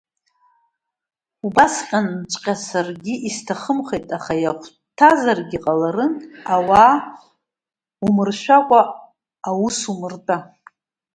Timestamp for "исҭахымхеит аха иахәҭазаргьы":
3.27-5.57